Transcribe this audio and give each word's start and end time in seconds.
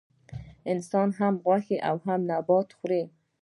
انسان 0.71 1.09
هم 1.19 1.33
غوښه 1.45 1.77
او 1.89 1.95
هم 2.05 2.19
نباتات 2.31 2.69
خوري 2.77 3.01